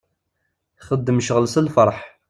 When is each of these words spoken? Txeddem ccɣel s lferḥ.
Txeddem 0.79 1.19
ccɣel 1.23 1.45
s 1.53 1.55
lferḥ. 1.65 1.99